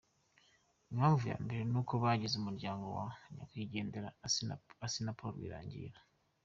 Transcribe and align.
Impamvu 0.91 1.23
ya 1.31 1.37
mbere 1.43 1.61
ni 1.71 1.77
uko 1.81 1.93
bagize 2.03 2.33
umuryango 2.37 2.85
wa 2.97 3.05
nyakwigendera 3.33 4.07
Assinapol 4.85 5.31
Rwigara. 5.35 5.99